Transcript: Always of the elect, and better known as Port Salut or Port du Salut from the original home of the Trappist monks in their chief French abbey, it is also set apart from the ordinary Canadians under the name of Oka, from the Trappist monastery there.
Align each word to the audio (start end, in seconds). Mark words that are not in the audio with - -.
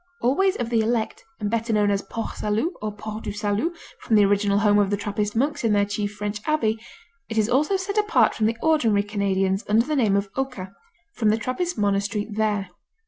Always 0.19 0.55
of 0.55 0.71
the 0.71 0.79
elect, 0.79 1.23
and 1.39 1.47
better 1.47 1.71
known 1.73 1.91
as 1.91 2.01
Port 2.01 2.35
Salut 2.35 2.73
or 2.81 2.91
Port 2.91 3.23
du 3.23 3.31
Salut 3.31 3.75
from 3.99 4.15
the 4.15 4.25
original 4.25 4.57
home 4.57 4.79
of 4.79 4.89
the 4.89 4.97
Trappist 4.97 5.35
monks 5.35 5.63
in 5.63 5.73
their 5.73 5.85
chief 5.85 6.13
French 6.15 6.39
abbey, 6.47 6.79
it 7.29 7.37
is 7.37 7.47
also 7.47 7.77
set 7.77 7.99
apart 7.99 8.33
from 8.33 8.47
the 8.47 8.57
ordinary 8.63 9.03
Canadians 9.03 9.63
under 9.69 9.85
the 9.85 9.95
name 9.95 10.15
of 10.15 10.31
Oka, 10.35 10.73
from 11.13 11.29
the 11.29 11.37
Trappist 11.37 11.77
monastery 11.77 12.25
there. 12.31 12.71